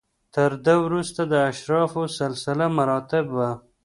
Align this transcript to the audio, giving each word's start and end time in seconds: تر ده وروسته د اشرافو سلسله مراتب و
تر 0.33 0.51
ده 0.65 0.73
وروسته 0.85 1.21
د 1.31 1.33
اشرافو 1.51 2.03
سلسله 2.19 2.65
مراتب 2.77 3.25
و 3.35 3.37